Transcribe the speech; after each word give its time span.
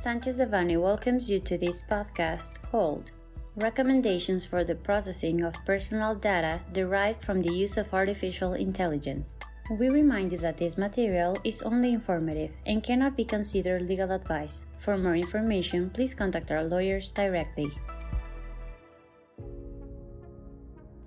Sanchez 0.00 0.38
Devanny 0.38 0.80
welcomes 0.80 1.28
you 1.28 1.38
to 1.40 1.58
this 1.58 1.84
podcast 1.84 2.52
called 2.70 3.10
Recommendations 3.56 4.46
for 4.46 4.64
the 4.64 4.74
Processing 4.74 5.42
of 5.42 5.54
Personal 5.66 6.14
Data 6.14 6.58
Derived 6.72 7.22
from 7.22 7.42
the 7.42 7.52
Use 7.52 7.76
of 7.76 7.92
Artificial 7.92 8.54
Intelligence. 8.54 9.36
We 9.70 9.90
remind 9.90 10.32
you 10.32 10.38
that 10.38 10.56
this 10.56 10.78
material 10.78 11.36
is 11.44 11.60
only 11.60 11.92
informative 11.92 12.50
and 12.64 12.82
cannot 12.82 13.14
be 13.14 13.26
considered 13.26 13.82
legal 13.82 14.10
advice. 14.10 14.64
For 14.78 14.96
more 14.96 15.16
information, 15.16 15.90
please 15.90 16.14
contact 16.14 16.50
our 16.50 16.64
lawyers 16.64 17.12
directly. 17.12 17.70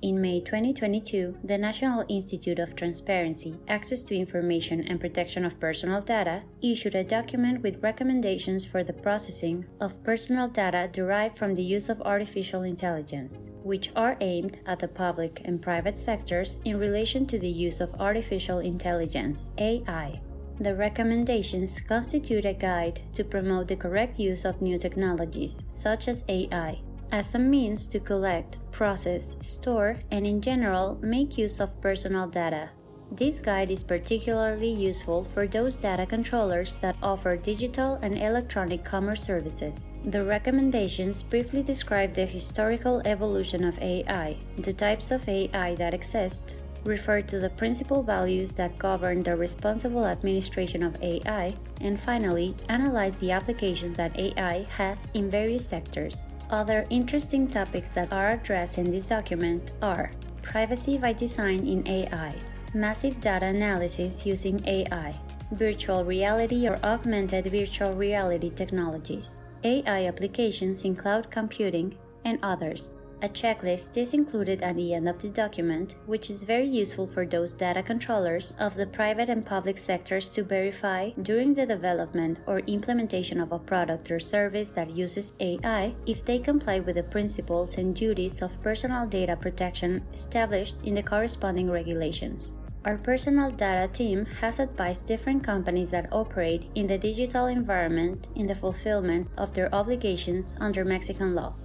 In 0.04 0.20
May 0.20 0.41
2022, 0.41 1.38
the 1.45 1.57
National 1.57 2.04
Institute 2.09 2.59
of 2.59 2.75
Transparency, 2.75 3.55
Access 3.69 4.04
to 4.04 4.18
Information 4.18 4.86
and 4.86 4.99
Protection 4.99 5.45
of 5.45 5.61
Personal 5.61 6.01
Data 6.01 6.43
issued 6.61 6.93
a 6.93 7.05
document 7.05 7.64
with 7.64 7.82
recommendations 7.82 8.65
for 8.65 8.83
the 8.83 8.92
processing 8.92 9.64
of 9.79 10.04
personal 10.04 10.50
data 10.50 10.89
derived 10.92 11.37
from 11.37 11.55
the 11.55 11.64
use 11.64 11.87
of 11.87 12.01
artificial 12.01 12.64
intelligence, 12.64 13.47
which 13.64 13.93
are 13.95 14.18
aimed 14.19 14.59
at 14.65 14.79
the 14.79 14.89
public 14.89 15.42
and 15.45 15.61
private 15.61 15.97
sectors 15.97 16.59
in 16.65 16.78
relation 16.78 17.25
to 17.28 17.39
the 17.39 17.47
use 17.47 17.79
of 17.79 17.95
artificial 17.95 18.59
intelligence, 18.59 19.51
AI. 19.57 20.20
The 20.59 20.75
recommendations 20.75 21.79
constitute 21.79 22.43
a 22.43 22.54
guide 22.54 23.00
to 23.15 23.23
promote 23.23 23.70
the 23.70 23.78
correct 23.78 24.20
use 24.20 24.43
of 24.43 24.61
new 24.61 24.78
technologies, 24.78 25.64
such 25.70 26.09
as 26.09 26.25
AI, 26.28 26.81
as 27.12 27.34
a 27.36 27.39
means 27.39 27.88
to 27.88 28.00
collect, 28.00 28.57
process, 28.71 29.36
store, 29.42 30.00
and 30.12 30.25
in 30.25 30.42
general 30.42 30.98
make 31.02 31.38
use 31.38 31.60
of 31.60 31.79
personal 31.82 32.28
data. 32.28 32.70
This 33.12 33.39
guide 33.39 33.70
is 33.70 33.84
particularly 33.84 34.72
useful 34.72 35.23
for 35.23 35.45
those 35.45 35.76
data 35.76 36.06
controllers 36.06 36.76
that 36.81 36.95
offer 37.03 37.38
digital 37.38 38.00
and 38.02 38.18
electronic 38.18 38.84
commerce 38.84 39.22
services. 39.22 39.92
The 40.06 40.26
recommendations 40.26 41.22
briefly 41.22 41.62
describe 41.62 42.16
the 42.16 42.26
historical 42.26 43.04
evolution 43.06 43.64
of 43.64 43.78
AI, 43.80 44.38
the 44.58 44.73
types 44.73 45.12
of 45.12 45.30
AI 45.30 45.76
that 45.76 45.94
exist, 45.94 46.64
refer 46.86 47.22
to 47.22 47.40
the 47.40 47.52
principal 47.52 48.02
values 48.02 48.56
that 48.56 48.78
govern 48.80 49.22
the 49.22 49.36
responsible 49.36 50.06
administration 50.06 50.84
of 50.84 51.02
AI, 51.04 51.56
and 51.82 52.00
finally, 52.00 52.56
analyze 52.70 53.17
the 53.17 53.32
applications 53.32 53.95
that 53.95 54.17
AI 54.17 54.66
has 54.72 55.04
in 55.14 55.30
various 55.30 55.67
sectors. 55.67 56.26
Other 56.54 56.86
interesting 56.92 57.48
topics 57.48 57.90
that 57.98 58.14
are 58.14 58.30
addressed 58.30 58.78
in 58.78 58.92
this 58.92 59.08
document 59.08 59.72
are 59.82 60.12
privacy 60.44 61.00
by 61.00 61.12
design 61.12 61.66
in 61.66 61.82
AI, 61.88 62.36
massive 62.76 63.20
data 63.20 63.48
analysis 63.48 64.23
using 64.23 64.62
AI, 64.68 65.20
virtual 65.54 66.06
reality 66.06 66.68
or 66.68 66.78
augmented 66.84 67.48
virtual 67.48 67.94
reality 67.94 68.52
technologies, 68.52 69.40
AI 69.64 70.06
applications 70.06 70.84
in 70.84 70.95
cloud 70.95 71.32
computing, 71.32 71.98
and 72.23 72.38
others. 72.44 72.94
A 73.24 73.30
checklist 73.30 73.96
is 73.96 74.14
included 74.14 74.62
at 74.62 74.76
the 74.76 74.94
end 74.94 75.08
of 75.08 75.18
the 75.22 75.30
document, 75.30 75.96
which 76.08 76.30
is 76.30 76.44
very 76.44 76.68
useful 76.68 77.08
for 77.08 77.26
those 77.26 77.54
data 77.54 77.82
controllers 77.82 78.54
of 78.60 78.76
the 78.76 78.86
private 78.86 79.30
and 79.30 79.46
public 79.46 79.78
sectors 79.78 80.28
to 80.32 80.44
verify 80.44 81.12
during 81.22 81.54
the 81.54 81.66
development 81.66 82.40
or 82.48 82.60
implementation 82.68 83.40
of 83.40 83.54
a 83.54 83.60
product 83.60 84.12
or 84.12 84.20
service 84.20 84.72
that 84.72 84.98
uses 84.98 85.32
AI 85.40 85.96
if 86.06 86.26
they 86.26 86.38
comply 86.38 86.82
with 86.82 86.96
the 86.96 87.04
principles 87.04 87.78
and 87.78 87.96
duties 87.96 88.42
of 88.42 88.62
personal 88.62 89.08
data 89.08 89.38
protection 89.38 90.04
established 90.14 90.76
in 90.84 90.96
the 90.96 91.02
corresponding 91.02 91.72
regulations. 91.72 92.52
Our 92.84 92.98
personal 92.98 93.52
data 93.52 93.88
team 93.94 94.26
has 94.42 94.60
advised 94.60 95.06
different 95.06 95.46
companies 95.46 95.92
that 95.92 96.12
operate 96.12 96.70
in 96.76 96.88
the 96.88 96.98
digital 96.98 97.46
environment 97.46 98.28
in 98.36 98.48
the 98.48 98.56
fulfillment 98.56 99.30
of 99.38 99.54
their 99.54 99.74
obligations 99.74 100.58
under 100.60 100.84
Mexican 100.84 101.36
law. 101.36 101.56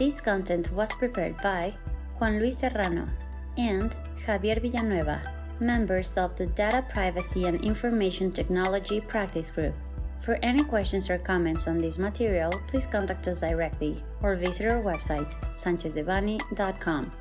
This 0.00 0.18
content 0.18 0.72
was 0.72 0.96
prepared 0.96 1.36
by 1.42 1.74
Juan 2.16 2.40
Luis 2.40 2.56
Serrano 2.56 3.06
and 3.58 3.92
Javier 4.24 4.56
Villanueva, 4.56 5.20
members 5.60 6.16
of 6.16 6.34
the 6.38 6.46
Data 6.46 6.82
Privacy 6.88 7.44
and 7.44 7.60
Information 7.62 8.32
Technology 8.32 9.02
Practice 9.02 9.50
Group. 9.50 9.74
For 10.18 10.38
any 10.42 10.64
questions 10.64 11.10
or 11.10 11.18
comments 11.18 11.68
on 11.68 11.76
this 11.76 11.98
material, 11.98 12.50
please 12.66 12.86
contact 12.86 13.28
us 13.28 13.40
directly 13.40 14.02
or 14.22 14.36
visit 14.36 14.72
our 14.72 14.80
website, 14.80 15.28
sanchezdevanny.com. 15.52 17.12